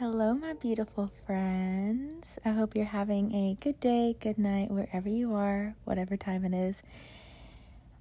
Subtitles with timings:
[0.00, 2.38] Hello, my beautiful friends.
[2.42, 6.54] I hope you're having a good day, good night, wherever you are, whatever time it
[6.54, 6.82] is.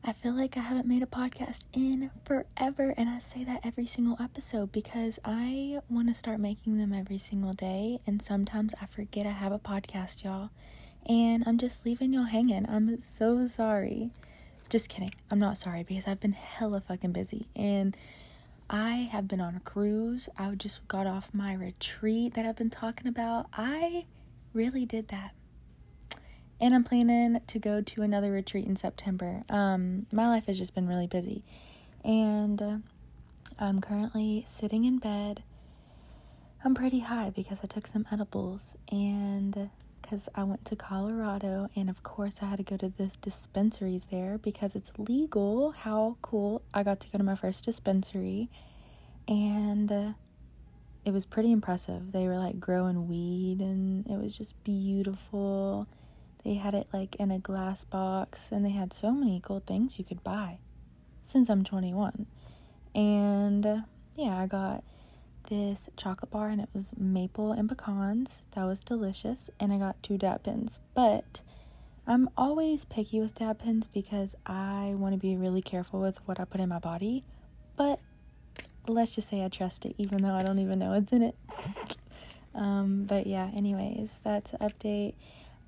[0.01, 3.85] I feel like I haven't made a podcast in forever, and I say that every
[3.85, 8.85] single episode because I want to start making them every single day, and sometimes I
[8.85, 10.51] forget I have a podcast, y'all,
[11.05, 12.65] and I'm just leaving y'all hanging.
[12.69, 14.11] I'm so sorry.
[14.69, 15.13] Just kidding.
[15.29, 17.97] I'm not sorry because I've been hella fucking busy, and
[18.69, 20.29] I have been on a cruise.
[20.37, 23.47] I just got off my retreat that I've been talking about.
[23.53, 24.05] I
[24.53, 25.31] really did that.
[26.61, 29.43] And I'm planning to go to another retreat in September.
[29.49, 31.43] Um, my life has just been really busy.
[32.03, 32.77] And uh,
[33.57, 35.43] I'm currently sitting in bed.
[36.63, 39.69] I'm pretty high because I took some edibles and
[40.01, 44.07] because I went to Colorado and of course I had to go to the dispensaries
[44.11, 45.71] there because it's legal.
[45.71, 46.61] How cool.
[46.73, 48.49] I got to go to my first dispensary
[49.29, 50.13] and uh,
[51.05, 52.11] it was pretty impressive.
[52.11, 55.87] They were like growing weed and it was just beautiful.
[56.43, 59.99] They had it like in a glass box and they had so many cool things
[59.99, 60.57] you could buy
[61.23, 62.25] since I'm 21.
[62.95, 63.77] And uh,
[64.15, 64.83] yeah, I got
[65.47, 68.41] this chocolate bar and it was maple and pecans.
[68.55, 69.51] That was delicious.
[69.59, 70.79] And I got two dab pens.
[70.95, 71.41] But
[72.07, 76.39] I'm always picky with dab pens because I want to be really careful with what
[76.39, 77.23] I put in my body.
[77.75, 77.99] But
[78.93, 81.35] let's just say I trust it, even though I don't even know what's in it.
[82.55, 85.13] um, but yeah, anyways, that's update.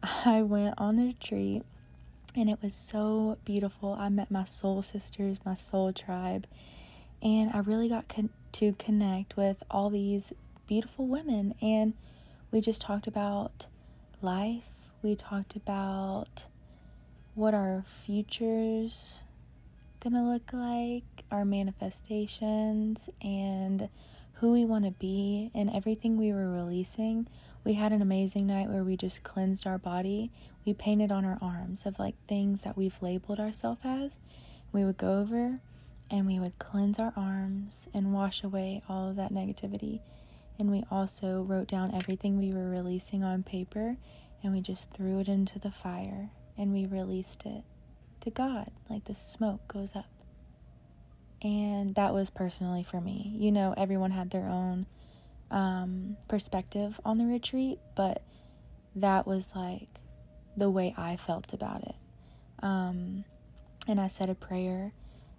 [0.04, 1.64] I went on the retreat
[2.36, 3.94] and it was so beautiful.
[3.94, 6.48] I met my soul sisters, my soul tribe,
[7.22, 10.34] and I really got con- to connect with all these
[10.68, 11.56] beautiful women.
[11.62, 11.94] And
[12.52, 13.68] we just talked about
[14.22, 14.64] life,
[15.02, 16.46] we talked about
[17.36, 19.24] what our futures
[20.02, 23.88] gonna look like, our manifestations, and
[24.34, 27.28] who we want to be, and everything we were releasing.
[27.64, 30.32] We had an amazing night where we just cleansed our body.
[30.66, 34.18] We painted on our arms of like things that we've labeled ourselves as.
[34.72, 35.60] We would go over
[36.10, 40.00] and we would cleanse our arms and wash away all of that negativity.
[40.58, 43.98] And we also wrote down everything we were releasing on paper
[44.44, 47.64] and we just threw it into the fire and we released it
[48.22, 50.06] to God, like the smoke goes up.
[51.42, 53.36] And that was personally for me.
[53.36, 54.86] You know, everyone had their own
[55.50, 58.22] um, perspective on the retreat, but
[58.96, 59.90] that was like
[60.56, 61.96] the way I felt about it.
[62.62, 63.26] Um,
[63.88, 64.94] and I said a prayer,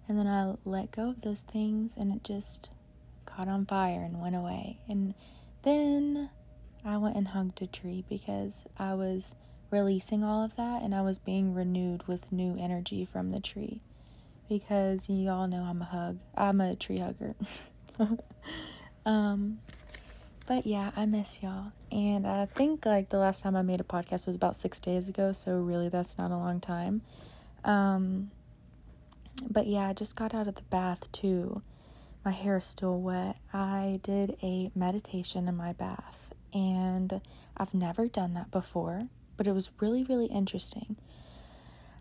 [0.07, 2.69] and then I let go of those things, and it just
[3.25, 4.79] caught on fire and went away.
[4.89, 5.13] And
[5.63, 6.29] then
[6.83, 9.35] I went and hugged a tree because I was
[9.73, 13.81] releasing all of that and I was being renewed with new energy from the tree.
[14.47, 16.19] Because you all know I'm a hug.
[16.37, 17.33] I'm a tree hugger.
[19.05, 19.57] um
[20.45, 21.71] but yeah, I miss y'all.
[21.91, 25.09] And I think like the last time I made a podcast was about 6 days
[25.09, 27.01] ago, so really that's not a long time.
[27.65, 28.29] Um
[29.49, 31.63] but yeah, I just got out of the bath too.
[32.23, 33.37] My hair is still wet.
[33.51, 37.21] I did a meditation in my bath and
[37.57, 39.07] I've never done that before
[39.37, 40.95] but it was really, really interesting.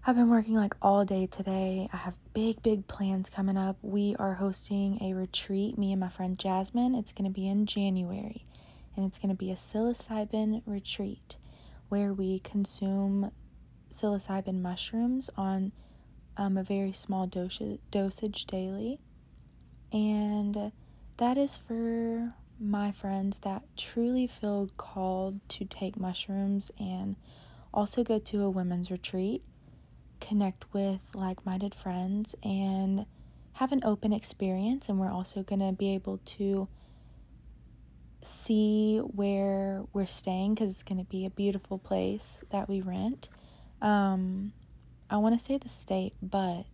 [0.05, 1.89] I've been working like all day today.
[1.93, 3.77] I have big, big plans coming up.
[3.83, 6.97] We are hosting a retreat, me and my friend Jasmine.
[6.97, 8.45] It's going to be in January,
[8.97, 11.37] and it's going to be a psilocybin retreat
[11.89, 13.31] where we consume
[13.93, 15.71] psilocybin mushrooms on
[16.37, 18.99] um, a very small dosage, dosage daily.
[19.93, 20.73] And
[21.19, 27.17] that is for my friends that truly feel called to take mushrooms and
[27.75, 29.43] also go to a women's retreat,
[30.21, 33.05] connect with like minded friends, and
[33.55, 34.89] have an open experience.
[34.89, 36.69] And we're also going to be able to
[38.25, 43.29] see where we're staying because it's going to be a beautiful place that we rent.
[43.81, 44.53] Um,
[45.11, 46.65] I want to say the state, but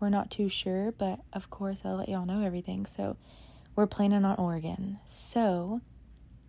[0.00, 0.92] we're not too sure.
[0.92, 2.86] But of course, I'll let y'all know everything.
[2.86, 3.16] So,
[3.76, 4.98] we're planning on Oregon.
[5.06, 5.80] So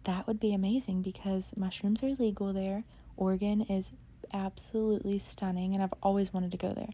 [0.03, 2.83] that would be amazing because mushrooms are legal there.
[3.17, 3.91] Oregon is
[4.33, 6.89] absolutely stunning, and I've always wanted to go there.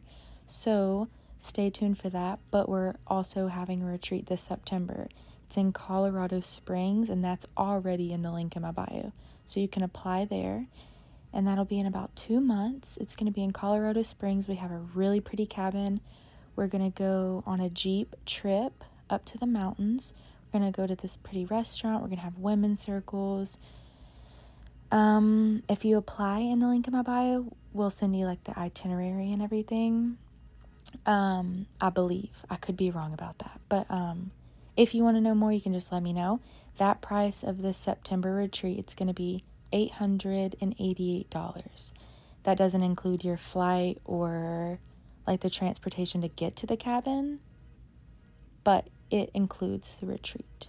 [0.48, 1.08] So
[1.40, 2.40] stay tuned for that.
[2.52, 5.08] But we're also having a retreat this September.
[5.46, 9.14] It's in Colorado Springs, and that's already in the link in my bio.
[9.46, 10.68] So you can apply there,
[11.32, 12.98] and that'll be in about two months.
[12.98, 14.48] It's going to be in Colorado Springs.
[14.48, 16.02] We have a really pretty cabin.
[16.58, 20.14] We're going to go on a Jeep trip up to the mountains.
[20.52, 22.02] We're going to go to this pretty restaurant.
[22.02, 23.58] We're going to have women's circles.
[24.92, 28.58] Um, if you apply in the link in my bio, we'll send you like the
[28.58, 30.18] itinerary and everything.
[31.06, 32.30] Um, I believe.
[32.50, 33.60] I could be wrong about that.
[33.68, 34.32] But um
[34.78, 36.40] If you want to know more, you can just let me know.
[36.78, 39.44] That price of this September retreat, it's going to be
[39.74, 41.92] $888.
[42.44, 44.80] That doesn't include your flight or
[45.26, 47.40] like the transportation to get to the cabin,
[48.64, 50.68] but it includes the retreat.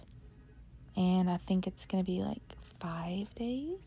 [0.95, 2.41] And I think it's going to be like
[2.79, 3.79] 5 days,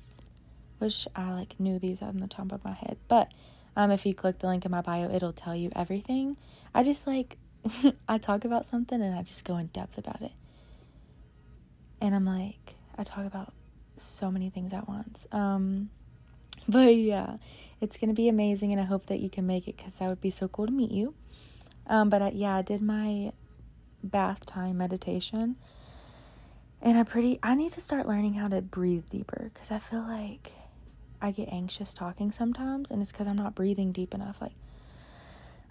[0.79, 2.99] which I like knew these on the top of my head.
[3.09, 3.29] But
[3.75, 6.37] um if you click the link in my bio, it'll tell you everything.
[6.75, 7.37] I just like
[8.09, 10.33] I talk about something and I just go in depth about it.
[12.01, 13.53] And I'm like, I talk about
[13.97, 15.27] so many things at once.
[15.33, 15.91] Um,
[16.69, 17.37] but yeah,
[17.81, 20.21] it's gonna be amazing, and I hope that you can make it because that would
[20.21, 21.15] be so cool to meet you.
[21.87, 23.33] Um, but I, yeah, I did my
[24.03, 25.57] bath time meditation,
[26.81, 30.03] and I pretty I need to start learning how to breathe deeper because I feel
[30.03, 30.53] like
[31.21, 34.41] I get anxious talking sometimes, and it's because I'm not breathing deep enough.
[34.41, 34.53] Like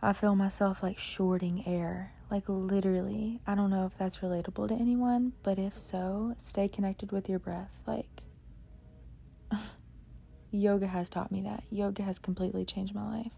[0.01, 3.39] I feel myself like shorting air, like literally.
[3.45, 7.37] I don't know if that's relatable to anyone, but if so, stay connected with your
[7.37, 7.77] breath.
[7.85, 8.23] Like,
[10.51, 11.63] yoga has taught me that.
[11.69, 13.31] Yoga has completely changed my life.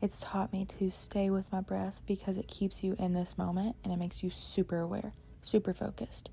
[0.00, 3.76] It's taught me to stay with my breath because it keeps you in this moment
[3.82, 6.30] and it makes you super aware, super focused,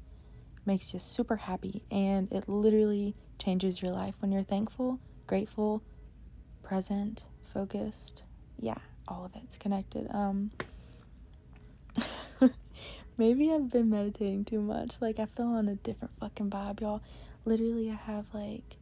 [0.66, 5.81] makes you super happy, and it literally changes your life when you're thankful, grateful,
[6.63, 7.24] present,
[7.54, 8.24] focused.
[8.60, 8.78] Yeah
[9.08, 10.08] all of it's connected.
[10.12, 10.52] Um
[13.18, 14.96] maybe I've been meditating too much.
[15.02, 17.02] Like I feel on a different fucking vibe, y'all.
[17.46, 18.78] Literally I have like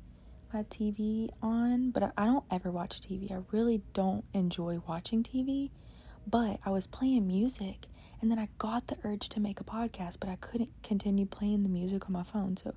[0.54, 3.32] my TV on, but I don't ever watch TV.
[3.32, 5.70] I really don't enjoy watching TV.
[6.28, 7.88] But I was playing music
[8.22, 11.64] and then I got the urge to make a podcast, but I couldn't continue playing
[11.64, 12.74] the music on my phone, so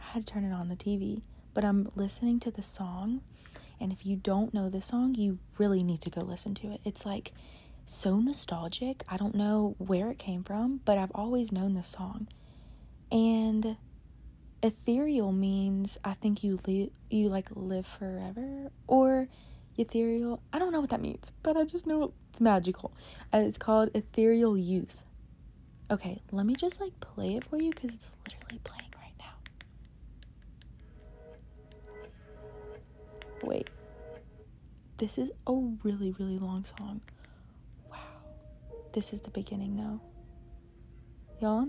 [0.00, 1.22] I had to turn it on the TV.
[1.52, 3.20] But I'm listening to the song
[3.80, 6.80] and if you don't know the song, you really need to go listen to it.
[6.84, 7.32] It's like
[7.86, 9.02] so nostalgic.
[9.08, 12.28] I don't know where it came from, but I've always known the song.
[13.10, 13.76] And
[14.64, 19.28] ethereal means I think you live you like live forever or
[19.76, 20.40] ethereal.
[20.54, 22.92] I don't know what that means, but I just know it's magical.
[23.30, 25.04] And it's called Ethereal Youth.
[25.90, 29.34] Okay, let me just like play it for you cuz it's literally playing right now.
[33.42, 33.68] Wait.
[34.96, 35.52] This is a
[35.82, 37.02] really, really long song.
[37.90, 37.98] Wow.
[38.94, 40.00] This is the beginning though.
[41.42, 41.68] Y'all,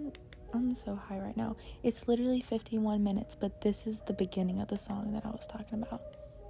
[0.55, 1.55] I'm so high right now.
[1.83, 5.45] It's literally 51 minutes, but this is the beginning of the song that I was
[5.47, 6.01] talking about.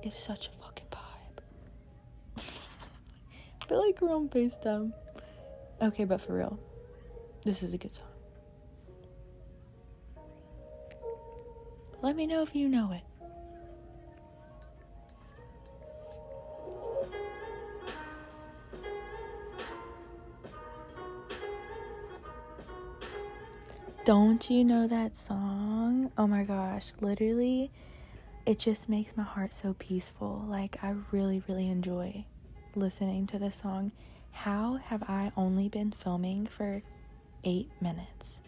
[0.03, 2.43] It's such a fucking vibe.
[3.61, 4.93] I feel like we're on FaceTime.
[5.81, 6.59] Okay, but for real,
[7.43, 8.05] this is a good song.
[12.01, 13.01] Let me know if you know it.
[24.05, 26.11] Don't you know that song?
[26.15, 27.71] Oh my gosh, literally,
[28.45, 30.45] it just makes my heart so peaceful.
[30.47, 32.23] Like, I really, really enjoy
[32.75, 33.91] listening to this song.
[34.29, 36.83] How have I only been filming for
[37.43, 38.41] eight minutes?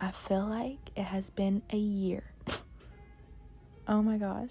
[0.00, 2.24] I feel like it has been a year.
[3.86, 4.50] oh my gosh.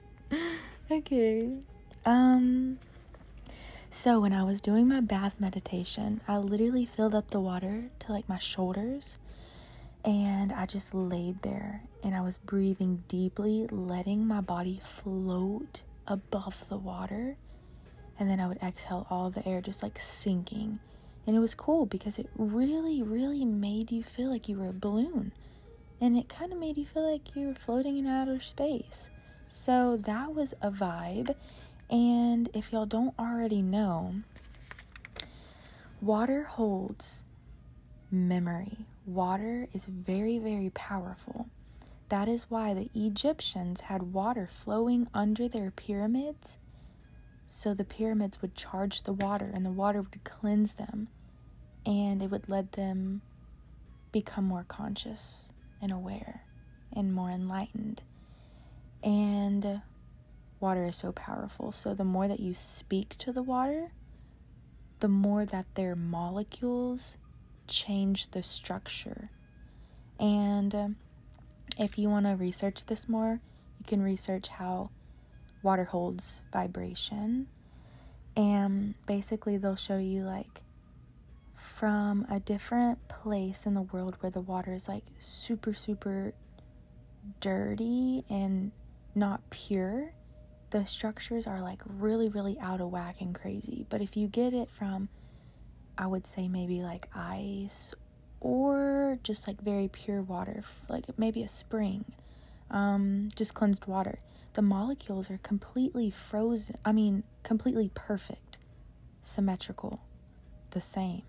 [0.90, 1.58] okay.
[2.04, 2.80] Um,
[3.90, 8.10] so when I was doing my bath meditation, I literally filled up the water to
[8.10, 9.18] like my shoulders
[10.06, 16.64] and I just laid there and I was breathing deeply, letting my body float above
[16.68, 17.36] the water.
[18.18, 20.78] And then I would exhale all the air, just like sinking.
[21.26, 24.72] And it was cool because it really, really made you feel like you were a
[24.72, 25.32] balloon.
[26.00, 29.08] And it kind of made you feel like you were floating in outer space.
[29.48, 31.34] So that was a vibe.
[31.90, 34.14] And if y'all don't already know,
[36.00, 37.24] water holds
[38.08, 41.48] memory Water is very, very powerful.
[42.08, 46.58] That is why the Egyptians had water flowing under their pyramids
[47.46, 51.08] so the pyramids would charge the water and the water would cleanse them
[51.84, 53.22] and it would let them
[54.10, 55.44] become more conscious
[55.80, 56.42] and aware
[56.92, 58.02] and more enlightened.
[59.02, 59.82] And
[60.58, 61.70] water is so powerful.
[61.70, 63.92] So the more that you speak to the water,
[64.98, 67.18] the more that their molecules
[67.66, 69.30] change the structure.
[70.18, 70.96] And um,
[71.78, 73.40] if you want to research this more,
[73.78, 74.90] you can research how
[75.62, 77.48] water holds vibration.
[78.36, 80.62] And basically, they'll show you like
[81.54, 86.32] from a different place in the world where the water is like super, super
[87.40, 88.72] dirty and
[89.14, 90.12] not pure.
[90.70, 93.86] The structures are like really, really out of whack and crazy.
[93.88, 95.08] But if you get it from
[95.98, 97.94] I would say maybe like ice
[98.40, 102.04] or just like very pure water, like maybe a spring,
[102.70, 104.20] um, just cleansed water.
[104.54, 106.76] The molecules are completely frozen.
[106.84, 108.58] I mean, completely perfect,
[109.22, 110.00] symmetrical,
[110.70, 111.22] the same.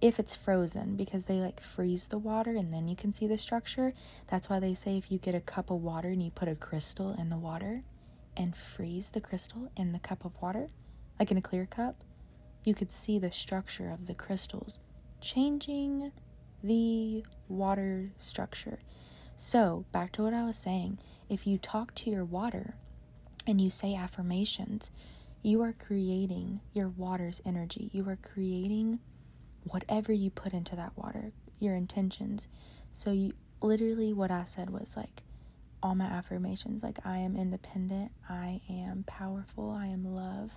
[0.00, 3.38] If it's frozen, because they like freeze the water and then you can see the
[3.38, 3.92] structure.
[4.28, 6.56] That's why they say if you get a cup of water and you put a
[6.56, 7.82] crystal in the water
[8.36, 10.68] and freeze the crystal in the cup of water,
[11.20, 12.02] like in a clear cup,
[12.64, 14.78] you could see the structure of the crystals
[15.20, 16.12] changing
[16.62, 18.78] the water structure.
[19.36, 22.74] So, back to what I was saying if you talk to your water
[23.46, 24.90] and you say affirmations,
[25.42, 27.90] you are creating your water's energy.
[27.92, 29.00] You are creating
[29.64, 32.48] whatever you put into that water, your intentions.
[32.90, 35.22] So, you literally, what I said was like,
[35.82, 40.52] all my affirmations like I am independent, I am powerful, I am love,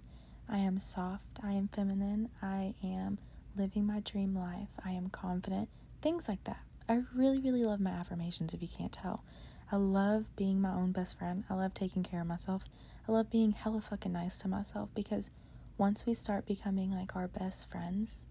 [0.48, 3.18] I am soft, I am feminine, I am
[3.58, 5.70] living my dream life, I am confident,
[6.02, 6.60] things like that.
[6.88, 9.24] I really, really love my affirmations if you can't tell.
[9.72, 11.44] I love being my own best friend.
[11.50, 12.64] I love taking care of myself.
[13.08, 15.32] I love being hella fucking nice to myself because
[15.78, 18.26] once we start becoming like our best friends,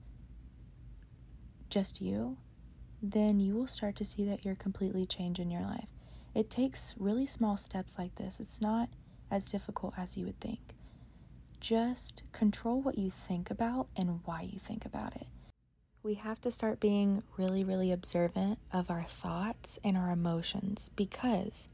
[1.68, 2.36] just you,
[3.02, 5.88] then you will start to see that you're completely changing your life.
[6.34, 8.38] It takes really small steps like this.
[8.38, 8.88] It's not
[9.30, 10.73] as difficult as you would think.
[11.60, 15.26] Just control what you think about and why you think about it
[16.04, 21.66] we have to start being really, really observant of our thoughts and our emotions because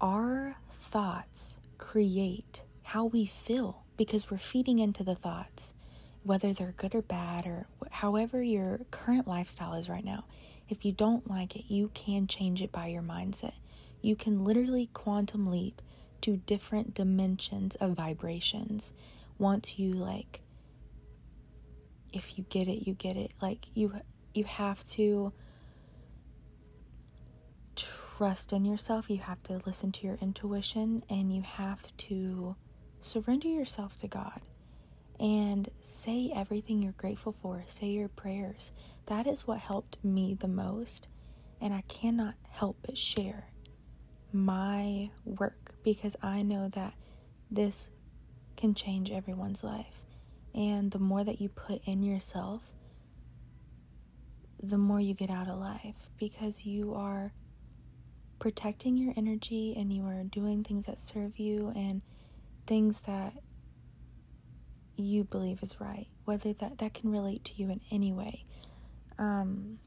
[0.00, 5.74] our thoughts create how we feel because we're feeding into the thoughts,
[6.22, 10.24] whether they're good or bad, or however your current lifestyle is right now.
[10.70, 13.52] If you don't like it, you can change it by your mindset.
[14.00, 15.82] You can literally quantum leap
[16.22, 18.92] to different dimensions of vibrations
[19.38, 20.42] once you like
[22.12, 23.32] if you get it, you get it.
[23.40, 23.94] Like you
[24.34, 25.32] you have to
[27.76, 29.10] trust in yourself.
[29.10, 32.56] You have to listen to your intuition and you have to
[33.00, 34.40] surrender yourself to God
[35.18, 37.64] and say everything you're grateful for.
[37.68, 38.70] Say your prayers.
[39.06, 41.08] That is what helped me the most.
[41.60, 43.48] And I cannot help but share
[44.32, 46.94] my work because I know that
[47.50, 47.90] this
[48.56, 49.94] can change everyone's life.
[50.54, 52.62] And the more that you put in yourself,
[54.62, 57.32] the more you get out of life because you are
[58.38, 62.02] protecting your energy and you are doing things that serve you and
[62.66, 63.32] things that
[64.96, 68.44] you believe is right, whether that, that can relate to you in any way.
[69.18, 69.78] Um,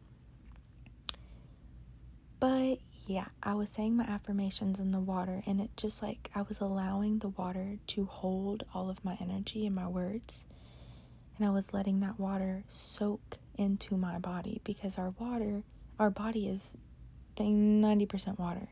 [2.39, 6.41] but yeah, I was saying my affirmations in the water, and it just like I
[6.43, 10.45] was allowing the water to hold all of my energy and my words
[11.37, 15.63] and I was letting that water soak into my body because our water,
[15.99, 16.75] our body is
[17.35, 18.69] thing 90% water.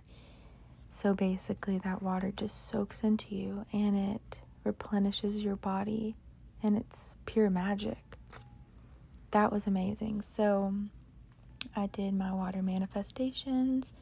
[0.89, 6.15] So basically that water just soaks into you and it replenishes your body
[6.61, 8.17] and it's pure magic.
[9.31, 10.21] That was amazing.
[10.21, 10.73] So
[11.75, 13.93] I did my water manifestations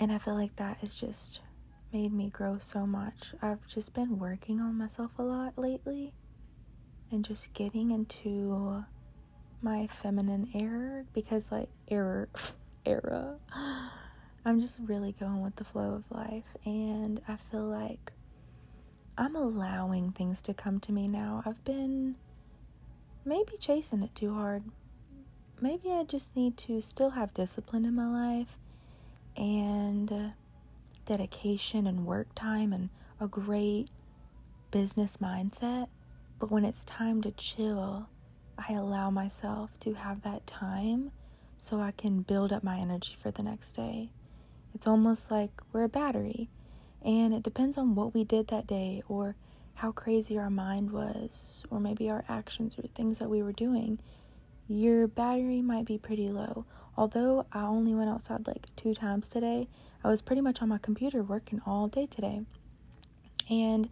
[0.00, 1.40] and I feel like that has just
[1.92, 3.34] made me grow so much.
[3.40, 6.12] I've just been working on myself a lot lately
[7.10, 8.84] and just getting into
[9.62, 12.28] my feminine error because like error
[12.86, 13.36] era
[14.44, 18.12] i'm just really going with the flow of life and i feel like
[19.16, 22.14] i'm allowing things to come to me now i've been
[23.24, 24.62] maybe chasing it too hard
[25.64, 28.56] maybe i just need to still have discipline in my life
[29.36, 30.28] and uh,
[31.06, 32.88] dedication and work time and
[33.20, 33.88] a great
[34.70, 35.88] business mindset
[36.38, 38.08] but when it's time to chill,
[38.58, 41.12] I allow myself to have that time
[41.56, 44.10] so I can build up my energy for the next day.
[44.74, 46.50] It's almost like we're a battery,
[47.02, 49.36] and it depends on what we did that day or
[49.76, 53.98] how crazy our mind was, or maybe our actions or things that we were doing.
[54.66, 56.64] Your battery might be pretty low.
[56.96, 59.68] Although I only went outside like two times today,
[60.02, 62.42] I was pretty much on my computer working all day today.
[63.50, 63.88] And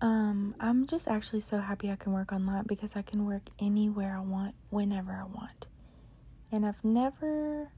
[0.00, 4.16] um, I'm just actually so happy I can work online because I can work anywhere
[4.16, 5.66] I want, whenever I want.
[6.52, 7.70] And I've never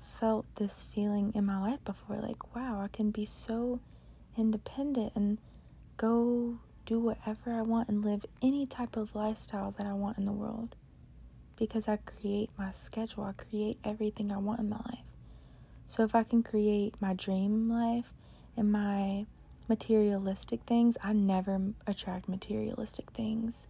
[0.00, 3.80] felt this feeling in my life before like, wow, I can be so
[4.36, 5.38] independent and
[5.96, 10.24] go do whatever I want and live any type of lifestyle that I want in
[10.24, 10.74] the world.
[11.56, 15.04] Because I create my schedule, I create everything I want in my life.
[15.86, 18.14] So if I can create my dream life
[18.56, 19.26] and my
[19.68, 23.66] materialistic things, I never attract materialistic things.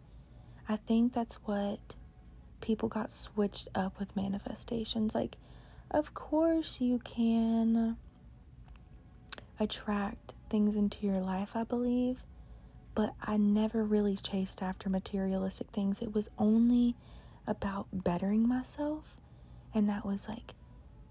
[0.68, 1.96] I think that's what
[2.60, 5.12] people got switched up with manifestations.
[5.12, 5.38] Like,
[5.90, 7.96] of course, you can
[9.58, 12.18] attract things into your life, I believe,
[12.98, 16.02] but I never really chased after materialistic things.
[16.02, 16.96] It was only
[17.46, 19.14] about bettering myself,
[19.72, 20.54] and that was like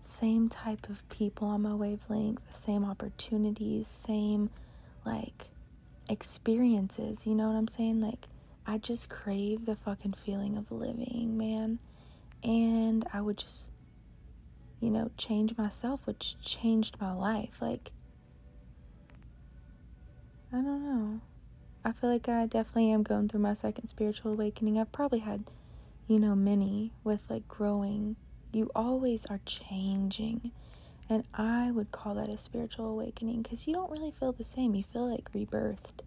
[0.03, 4.49] same type of people on my wavelength, same opportunities, same
[5.05, 5.45] like
[6.09, 7.25] experiences.
[7.25, 8.01] You know what I'm saying?
[8.01, 8.27] Like,
[8.65, 11.79] I just crave the fucking feeling of living, man.
[12.43, 13.69] And I would just,
[14.81, 17.61] you know, change myself, which changed my life.
[17.61, 17.91] Like,
[20.51, 20.96] I don't know.
[21.87, 24.77] I feel like I definitely am going through my second spiritual awakening.
[24.77, 25.45] I've probably had,
[26.05, 28.17] you know, many with like growing.
[28.51, 30.51] You always are changing.
[31.09, 34.75] And I would call that a spiritual awakening because you don't really feel the same.
[34.75, 36.01] You feel like rebirthed.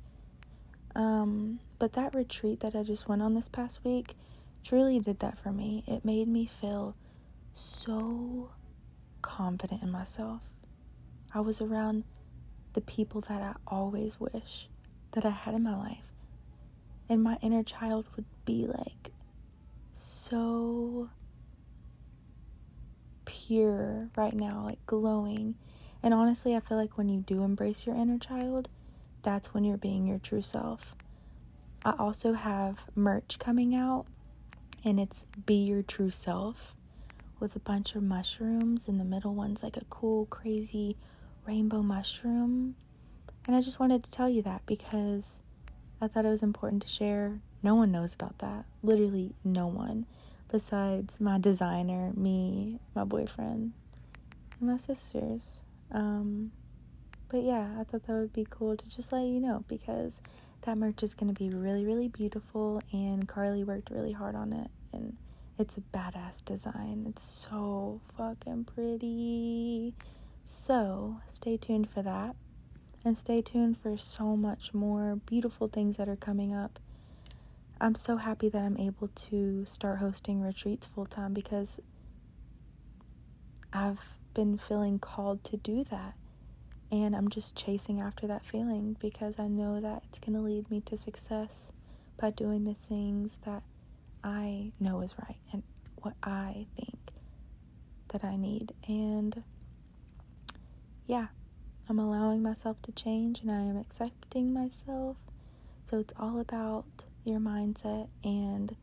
[0.95, 4.17] Um, but that retreat that I just went on this past week
[4.63, 5.83] truly did that for me.
[5.87, 6.95] It made me feel
[7.55, 8.51] so
[9.23, 10.43] confident in myself.
[11.33, 12.05] I was around
[12.75, 14.69] the people that I always wish
[15.13, 16.05] that I had in my life.
[17.09, 19.11] And my inner child would be like
[19.95, 21.11] so
[23.25, 25.57] pure right now, like glowing.
[26.03, 28.69] And honestly, I feel like when you do embrace your inner child,
[29.23, 30.95] that's when you're being your true self.
[31.85, 34.07] I also have merch coming out,
[34.85, 36.75] and it's Be Your True Self
[37.39, 40.97] with a bunch of mushrooms, and the middle one's like a cool, crazy
[41.47, 42.77] rainbow mushroom.
[43.51, 45.41] And I just wanted to tell you that because
[46.01, 47.41] I thought it was important to share.
[47.65, 48.65] No one knows about that.
[48.81, 50.07] Literally, no one
[50.53, 53.73] besides my designer, me, my boyfriend,
[54.61, 55.65] and my sisters.
[55.91, 56.53] Um,
[57.29, 60.21] but yeah, I thought that would be cool to just let you know because
[60.63, 64.53] that merch is going to be really, really beautiful, and Carly worked really hard on
[64.53, 65.17] it, and
[65.59, 67.05] it's a badass design.
[67.09, 69.97] It's so fucking pretty.
[70.47, 72.37] So, stay tuned for that.
[73.05, 76.79] And stay tuned for so much more beautiful things that are coming up.
[77.81, 81.81] I'm so happy that I'm able to start hosting retreats full time because
[83.73, 84.01] I've
[84.35, 86.15] been feeling called to do that.
[86.93, 90.71] And I'm just chasing after that feeling because I know that it's going to lead
[90.71, 91.71] me to success
[92.19, 93.63] by doing the things that
[94.23, 95.63] I know is right and
[95.97, 96.99] what I think
[98.09, 98.73] that I need.
[98.87, 99.43] And
[101.07, 101.29] yeah,
[101.91, 105.17] I'm allowing myself to change and I am accepting myself.
[105.83, 106.85] So it's all about
[107.25, 108.77] your mindset and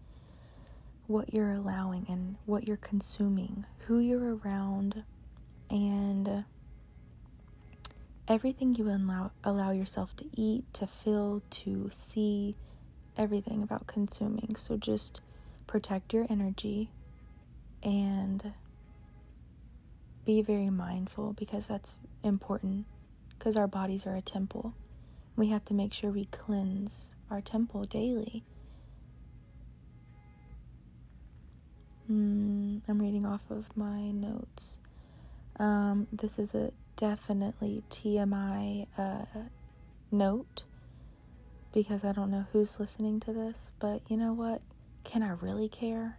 [1.08, 5.06] what you're allowing and what you're consuming, who you're around,
[5.70, 6.44] and
[8.28, 12.58] everything you allow, allow yourself to eat, to feel, to see,
[13.16, 14.58] everything about consuming.
[14.58, 15.22] So just
[15.66, 16.92] protect your energy
[17.82, 18.52] and
[20.26, 22.86] be very mindful because that's important
[23.38, 24.74] because our bodies are a temple.
[25.36, 28.44] We have to make sure we cleanse our temple daily.
[32.12, 34.78] Mm, I'm reading off of my notes.
[35.60, 39.26] Um, this is a definitely TMI uh,
[40.12, 40.64] note
[41.74, 44.62] because I don't know who's listening to this, but you know what?
[45.04, 46.18] Can I really care?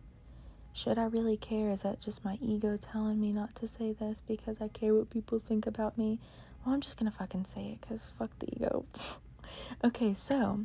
[0.72, 1.70] Should I really care?
[1.70, 5.10] Is that just my ego telling me not to say this because I care what
[5.10, 6.20] people think about me?
[6.68, 8.84] Well, I'm just gonna fucking say it because fuck the ego.
[9.84, 10.60] okay, so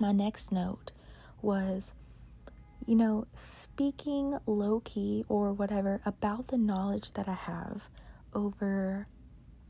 [0.00, 0.92] my next note
[1.42, 1.92] was,
[2.86, 7.90] you know, speaking low key or whatever about the knowledge that I have
[8.32, 9.08] over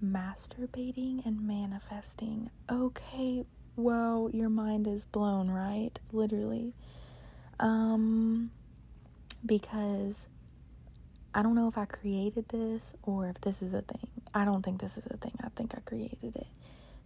[0.00, 2.48] masturbating and manifesting.
[2.70, 5.98] Okay, wow, your mind is blown, right?
[6.12, 6.74] Literally.
[7.58, 8.52] Um,
[9.44, 10.28] because
[11.34, 14.15] I don't know if I created this or if this is a thing.
[14.36, 15.32] I don't think this is a thing.
[15.42, 16.46] I think I created it.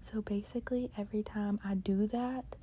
[0.00, 2.56] So basically, every time I do that,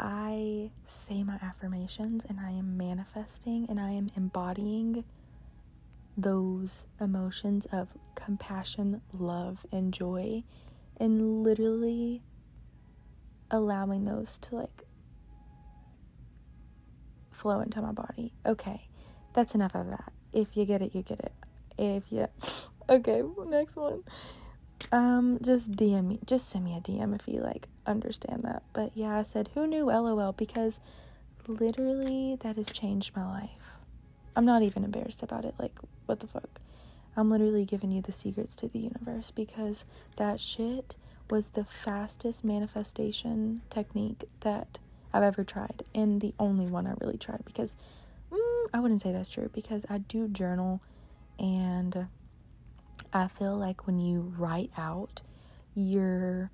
[0.00, 5.04] I say my affirmations and I am manifesting and I am embodying
[6.16, 10.42] those emotions of compassion, love, and joy,
[10.96, 12.22] and literally
[13.52, 14.82] allowing those to like
[17.30, 18.32] flow into my body.
[18.44, 18.88] Okay,
[19.32, 20.12] that's enough of that.
[20.32, 21.32] If you get it, you get it.
[21.78, 22.26] If you,
[22.90, 24.02] okay, next one.
[24.92, 28.62] Um, just DM me, just send me a DM if you like understand that.
[28.72, 30.32] But yeah, I said, who knew LOL?
[30.32, 30.80] Because
[31.46, 33.50] literally that has changed my life.
[34.34, 35.54] I'm not even embarrassed about it.
[35.58, 36.60] Like, what the fuck?
[37.16, 39.84] I'm literally giving you the secrets to the universe because
[40.16, 40.96] that shit
[41.28, 44.78] was the fastest manifestation technique that
[45.12, 47.74] I've ever tried, and the only one I really tried because
[48.32, 50.80] mm, I wouldn't say that's true because I do journal,
[51.38, 52.06] and
[53.12, 55.22] I feel like when you write out
[55.74, 56.50] your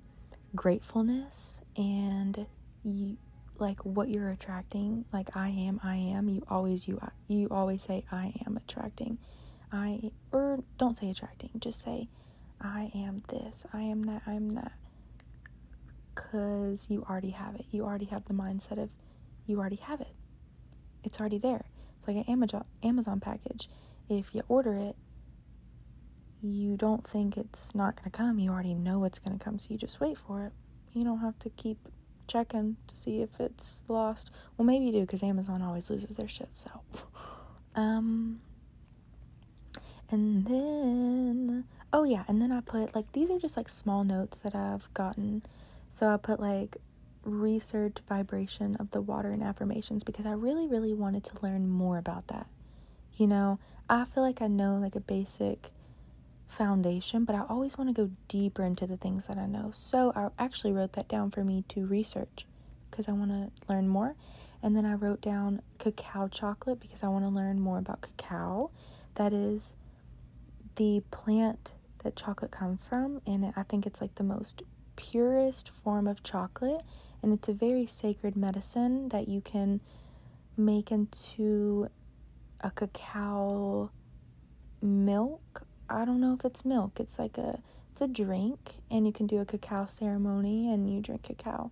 [0.55, 2.45] gratefulness and
[2.83, 3.17] you
[3.59, 8.03] like what you're attracting like i am i am you always you you always say
[8.11, 9.17] i am attracting.
[9.71, 12.07] I or don't say attracting just say
[12.61, 14.71] i am this i am that i'm that.
[16.15, 17.65] Because you already have it.
[17.69, 18.89] You already have the mindset of
[19.45, 20.15] you already have it.
[21.03, 21.65] It's already there.
[21.99, 23.69] It's like an amazon amazon package.
[24.09, 24.95] If you order it
[26.41, 29.57] you don't think it's not going to come you already know it's going to come
[29.57, 30.53] so you just wait for it
[30.93, 31.77] you don't have to keep
[32.27, 34.31] checking to see if it's lost.
[34.57, 36.49] Well, maybe you do because Amazon always loses their shit.
[36.51, 36.69] So,
[37.75, 38.41] um,
[40.11, 44.37] and then oh yeah, and then I put like these are just like small notes
[44.39, 45.43] that I've gotten.
[45.93, 46.77] So I put like
[47.23, 51.97] research vibration of the water and affirmations because I really really wanted to learn more
[51.97, 52.47] about that.
[53.15, 55.71] You know, I feel like I know like a basic
[56.47, 59.71] foundation, but I always want to go deeper into the things that I know.
[59.73, 62.45] So I actually wrote that down for me to research
[62.89, 64.15] because I want to learn more.
[64.63, 68.71] And then I wrote down cacao chocolate because I want to learn more about cacao.
[69.15, 69.73] That is
[70.75, 74.63] the plant that chocolate comes from, and I think it's like the most
[74.95, 76.81] purest form of chocolate,
[77.21, 79.81] and it's a very sacred medicine that you can
[80.55, 81.89] make into
[82.61, 83.91] a cacao
[84.81, 86.99] milk I don't know if it's milk.
[86.99, 87.59] It's like a
[87.91, 91.71] it's a drink, and you can do a cacao ceremony, and you drink cacao.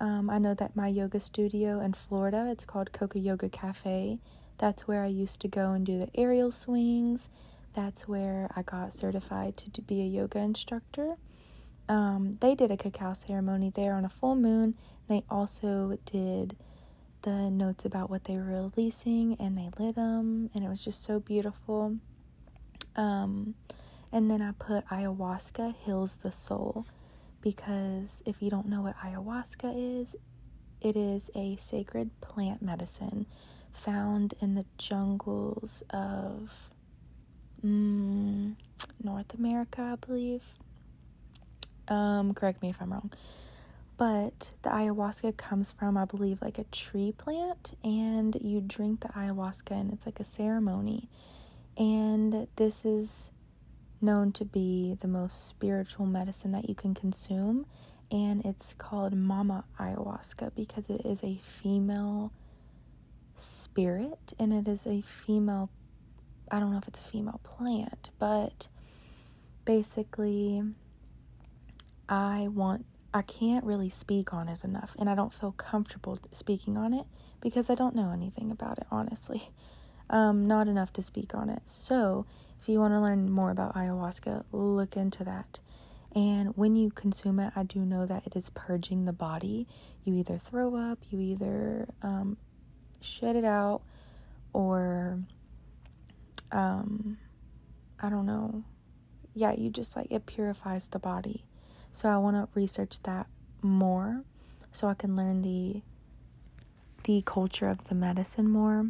[0.00, 4.18] Um, I know that my yoga studio in Florida, it's called Coca Yoga Cafe.
[4.58, 7.28] That's where I used to go and do the aerial swings.
[7.74, 11.16] That's where I got certified to be a yoga instructor.
[11.88, 14.74] Um, they did a cacao ceremony there on a full moon.
[15.08, 16.56] They also did
[17.22, 21.04] the notes about what they were releasing, and they lit them, and it was just
[21.04, 21.96] so beautiful.
[22.96, 23.54] Um,
[24.12, 26.86] and then I put ayahuasca heals the soul
[27.40, 30.16] because if you don't know what ayahuasca is,
[30.80, 33.26] it is a sacred plant medicine
[33.72, 36.50] found in the jungles of
[37.64, 38.54] mm,
[39.02, 40.42] North America, I believe.
[41.88, 43.12] Um, correct me if I'm wrong.
[43.96, 49.08] But the ayahuasca comes from, I believe, like a tree plant, and you drink the
[49.08, 51.08] ayahuasca, and it's like a ceremony
[51.76, 53.30] and this is
[54.00, 57.66] known to be the most spiritual medicine that you can consume.
[58.10, 62.32] And it's called Mama Ayahuasca because it is a female
[63.38, 65.70] spirit and it is a female,
[66.50, 68.68] I don't know if it's a female plant, but
[69.64, 70.62] basically,
[72.08, 74.94] I want, I can't really speak on it enough.
[74.98, 77.06] And I don't feel comfortable speaking on it
[77.40, 79.50] because I don't know anything about it, honestly
[80.12, 81.62] um, not enough to speak on it.
[81.66, 82.26] So,
[82.60, 85.58] if you want to learn more about ayahuasca, look into that.
[86.14, 89.66] And when you consume it, I do know that it is purging the body.
[90.04, 92.36] You either throw up, you either um,
[93.20, 93.80] it out,
[94.52, 95.18] or
[96.52, 97.18] um,
[97.98, 98.62] I don't know.
[99.34, 101.44] Yeah, you just like it purifies the body.
[101.90, 103.26] So I want to research that
[103.62, 104.22] more
[104.70, 105.82] so I can learn the
[107.04, 108.86] the culture of the medicine more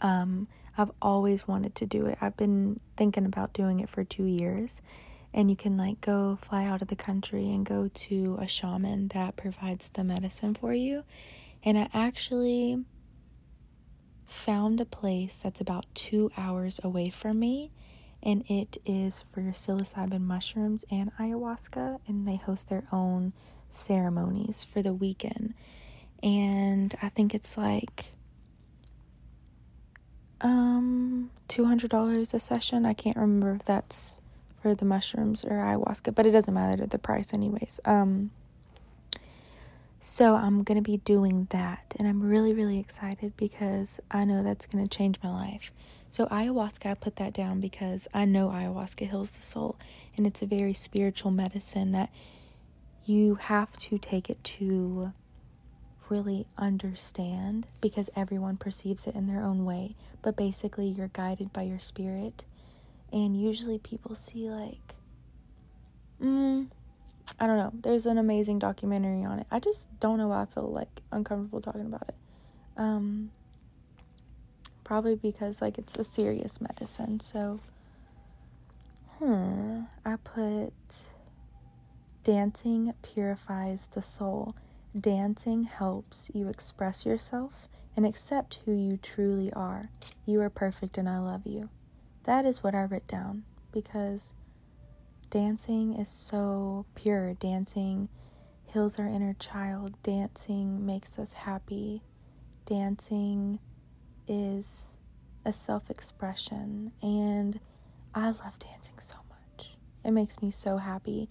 [0.00, 2.18] um, I've always wanted to do it.
[2.20, 4.82] I've been thinking about doing it for two years.
[5.32, 9.08] And you can like go fly out of the country and go to a shaman
[9.08, 11.04] that provides the medicine for you.
[11.64, 12.84] And I actually
[14.26, 17.72] found a place that's about two hours away from me.
[18.22, 21.98] And it is for psilocybin mushrooms and ayahuasca.
[22.06, 23.32] And they host their own
[23.70, 25.54] ceremonies for the weekend.
[26.22, 28.14] And I think it's like
[30.40, 32.86] um $200 a session.
[32.86, 34.20] I can't remember if that's
[34.62, 37.80] for the mushrooms or ayahuasca, but it doesn't matter the price anyways.
[37.84, 38.30] Um
[40.00, 44.42] so I'm going to be doing that and I'm really really excited because I know
[44.42, 45.72] that's going to change my life.
[46.10, 49.76] So ayahuasca I put that down because I know ayahuasca heals the soul
[50.16, 52.10] and it's a very spiritual medicine that
[53.06, 55.12] you have to take it to
[56.10, 59.94] really understand because everyone perceives it in their own way.
[60.22, 62.44] But basically, you're guided by your spirit.
[63.12, 64.94] And usually, people see, like,
[66.20, 66.68] mm,
[67.38, 67.72] I don't know.
[67.72, 69.46] There's an amazing documentary on it.
[69.50, 72.14] I just don't know why I feel like uncomfortable talking about it.
[72.76, 73.30] Um,
[74.82, 77.20] probably because, like, it's a serious medicine.
[77.20, 77.60] So,
[79.18, 80.72] hmm, I put
[82.24, 84.54] dancing purifies the soul
[84.98, 89.90] dancing helps you express yourself and accept who you truly are.
[90.26, 91.68] You are perfect and I love you.
[92.24, 94.32] That is what I wrote down because
[95.30, 97.34] dancing is so pure.
[97.34, 98.08] Dancing
[98.66, 99.94] heals our inner child.
[100.02, 102.02] Dancing makes us happy.
[102.66, 103.58] Dancing
[104.26, 104.96] is
[105.44, 106.92] a self expression.
[107.02, 107.60] And
[108.14, 109.72] I love dancing so much.
[110.04, 111.28] It makes me so happy.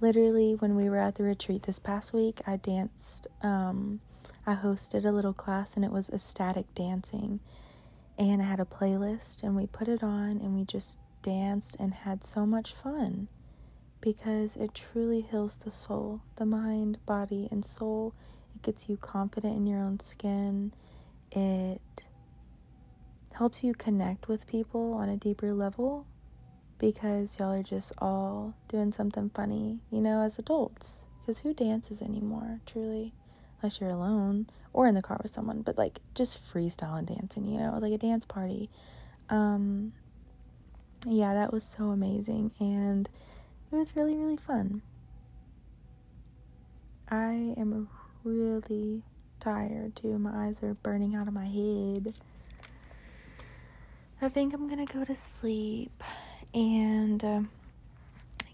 [0.00, 3.26] Literally, when we were at the retreat this past week, I danced.
[3.42, 4.00] Um,
[4.46, 7.40] I hosted a little class and it was ecstatic dancing.
[8.18, 11.92] And I had a playlist and we put it on and we just danced and
[11.92, 13.28] had so much fun
[14.00, 18.14] because it truly heals the soul, the mind, body, and soul.
[18.54, 20.72] It gets you confident in your own skin.
[21.30, 22.06] It
[23.32, 26.06] helps you connect with people on a deeper level
[26.80, 31.04] because y'all are just all doing something funny, you know, as adults.
[31.20, 33.12] Because who dances anymore, truly?
[33.60, 37.44] Unless you're alone or in the car with someone, but like just freestyle and dancing,
[37.44, 38.70] you know, like a dance party.
[39.28, 39.92] Um,
[41.06, 43.08] yeah, that was so amazing and
[43.70, 44.80] it was really, really fun.
[47.10, 47.88] I am
[48.24, 49.02] really
[49.38, 50.18] tired too.
[50.18, 52.14] My eyes are burning out of my head.
[54.22, 56.02] I think I'm gonna go to sleep
[56.54, 57.40] and uh,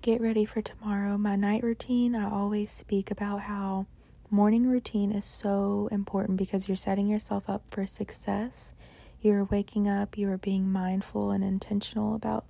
[0.02, 1.16] get ready for tomorrow.
[1.16, 3.86] My night routine, I always speak about how
[4.30, 8.74] morning routine is so important because you're setting yourself up for success.
[9.20, 12.44] You're waking up, you are being mindful and intentional about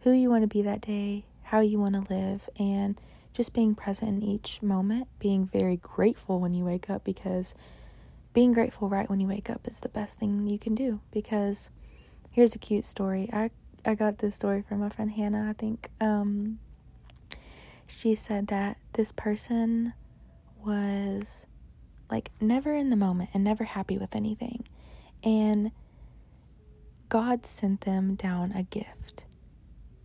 [0.00, 3.00] who you want to be that day, how you want to live, and
[3.32, 7.54] just being present in each moment, being very grateful when you wake up because
[8.32, 11.70] being grateful right when you wake up is the best thing you can do because
[12.36, 13.30] Here's a cute story.
[13.32, 13.48] I
[13.86, 15.48] I got this story from my friend Hannah.
[15.48, 16.58] I think um,
[17.86, 19.94] she said that this person
[20.64, 21.46] was
[22.10, 24.64] like never in the moment and never happy with anything.
[25.22, 25.70] And
[27.08, 29.24] God sent them down a gift.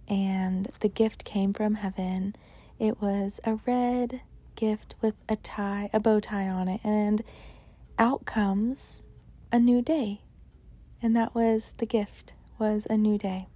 [0.07, 2.35] And the gift came from heaven.
[2.79, 4.21] It was a red
[4.55, 6.81] gift with a tie, a bow tie on it.
[6.83, 7.23] And
[7.97, 9.03] out comes
[9.51, 10.21] a new day
[11.01, 13.47] and that was the gift, was a new day.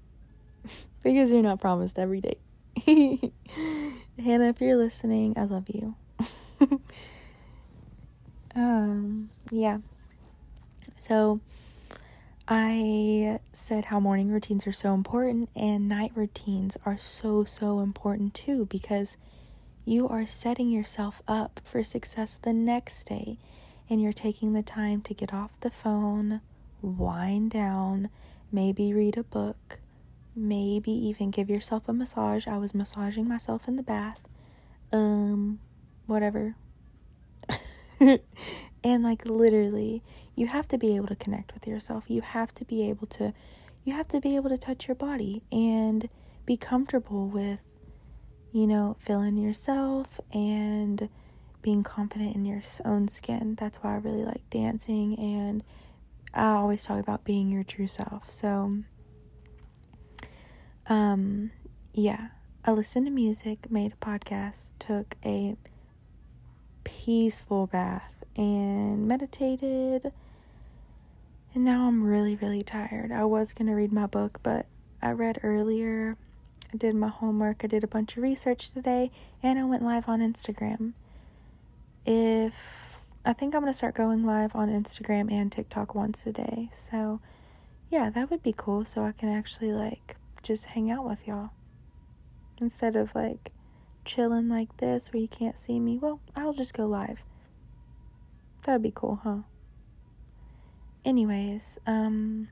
[1.05, 2.37] Because you're not promised every day.
[4.17, 5.93] Hannah, if you're listening, I love you.
[8.55, 9.77] um, yeah.
[10.97, 11.39] So
[12.47, 18.33] I said how morning routines are so important and night routines are so so important
[18.33, 19.17] too because
[19.85, 23.37] you are setting yourself up for success the next day
[23.89, 26.41] and you're taking the time to get off the phone
[26.81, 28.09] wind down,
[28.51, 29.79] maybe read a book,
[30.35, 32.47] maybe even give yourself a massage.
[32.47, 34.21] I was massaging myself in the bath.
[34.91, 35.59] Um,
[36.05, 36.55] whatever.
[37.99, 40.03] and like literally,
[40.35, 42.09] you have to be able to connect with yourself.
[42.09, 43.33] You have to be able to
[43.83, 46.09] you have to be able to touch your body and
[46.45, 47.75] be comfortable with
[48.55, 51.09] you know, feeling yourself and
[51.61, 53.53] being confident in your own skin.
[53.55, 55.61] That's why I really like dancing and
[56.33, 58.29] I always talk about being your true self.
[58.29, 58.77] So,
[60.87, 61.51] um,
[61.93, 62.27] yeah,
[62.63, 65.55] I listened to music, made a podcast, took a
[66.83, 70.11] peaceful bath, and meditated.
[71.53, 73.11] And now I'm really, really tired.
[73.11, 74.65] I was going to read my book, but
[75.01, 76.17] I read earlier.
[76.73, 77.61] I did my homework.
[77.63, 80.93] I did a bunch of research today, and I went live on Instagram.
[82.05, 86.31] If I think I'm going to start going live on Instagram and TikTok once a
[86.31, 86.69] day.
[86.71, 87.21] So,
[87.89, 88.85] yeah, that would be cool.
[88.85, 91.49] So I can actually, like, just hang out with y'all.
[92.61, 93.51] Instead of, like,
[94.05, 95.97] chilling like this where you can't see me.
[95.97, 97.25] Well, I'll just go live.
[98.63, 99.39] That'd be cool, huh?
[101.03, 102.47] Anyways, um,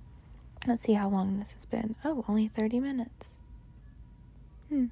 [0.67, 1.95] let's see how long this has been.
[2.03, 3.37] Oh, only 30 minutes.
[4.69, 4.87] Hmm.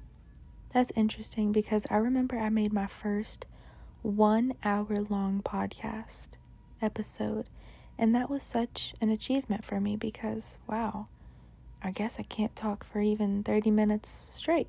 [0.72, 3.46] That's interesting because I remember I made my first
[4.02, 6.30] one hour long podcast
[6.80, 7.46] episode.
[7.98, 11.08] And that was such an achievement for me because, wow,
[11.82, 14.68] I guess I can't talk for even 30 minutes straight.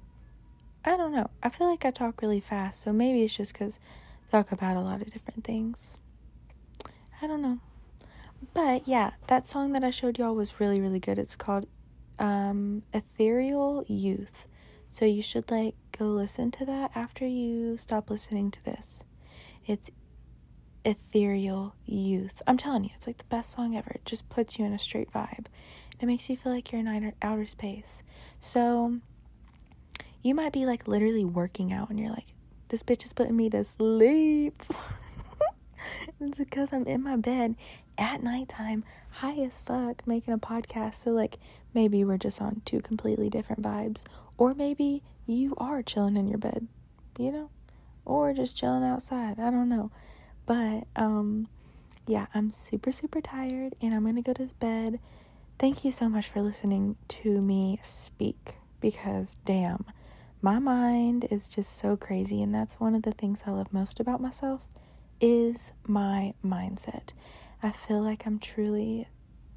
[0.84, 1.30] I don't know.
[1.42, 3.80] I feel like I talk really fast, so maybe it's just because
[4.28, 5.98] I talk about a lot of different things.
[7.22, 7.60] I don't know.
[8.54, 11.18] But yeah, that song that I showed y'all was really, really good.
[11.18, 11.68] It's called
[12.20, 14.48] um, Ethereal Youth.
[14.92, 19.04] So you should like go listen to that after you stop listening to this.
[19.66, 19.90] It's
[20.86, 22.42] ethereal youth.
[22.46, 23.92] I'm telling you, it's like the best song ever.
[23.96, 25.46] It just puts you in a straight vibe.
[26.04, 28.04] It makes you feel like you're in outer, space.
[28.42, 28.98] So
[30.22, 32.26] you might be like literally working out and you're like,
[32.68, 34.62] this bitch is putting me to sleep.
[36.20, 37.56] it's because I'm in my bed
[37.98, 40.96] at nighttime, high as fuck, making a podcast.
[40.96, 41.38] So, like,
[41.74, 44.04] maybe we're just on two completely different vibes.
[44.38, 46.68] Or maybe you are chilling in your bed,
[47.18, 47.50] you know?
[48.04, 49.40] Or just chilling outside.
[49.40, 49.90] I don't know.
[50.46, 51.48] But, um,
[52.08, 55.00] yeah, I'm super, super tired and I'm gonna go to bed.
[55.60, 59.86] Thank you so much for listening to me speak because, damn,
[60.42, 62.42] my mind is just so crazy.
[62.42, 64.62] And that's one of the things I love most about myself
[65.22, 67.14] is my mindset.
[67.62, 69.08] I feel like I'm truly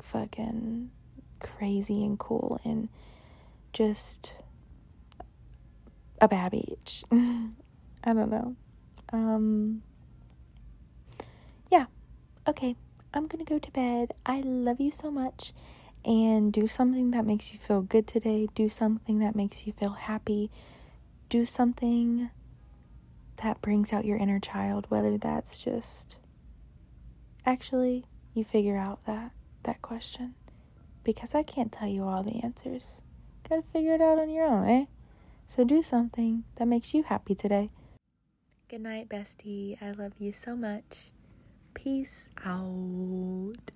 [0.01, 0.91] fucking
[1.41, 2.89] crazy and cool and
[3.73, 4.37] just
[6.21, 7.05] a bad bitch.
[8.05, 8.55] I don't know.
[9.13, 9.83] Um,
[11.71, 11.87] yeah.
[12.47, 12.77] Okay.
[13.13, 14.13] I'm gonna go to bed.
[14.25, 15.53] I love you so much.
[16.07, 18.47] And do something that makes you feel good today.
[18.55, 20.51] Do something that makes you feel happy.
[21.29, 22.31] Do something
[23.43, 26.19] that brings out your inner child, whether that's just
[27.45, 29.33] actually you figure out that
[29.65, 30.35] that question
[31.07, 33.01] because I can't tell you all the answers.
[33.49, 34.85] Got to figure it out on your own, eh?
[35.47, 37.71] So do something that makes you happy today.
[38.69, 39.81] Good night, bestie.
[39.81, 41.13] I love you so much.
[41.75, 43.71] Peace out.